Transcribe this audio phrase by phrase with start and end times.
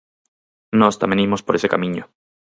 [0.79, 2.03] Nós tamén imos por ese camiño.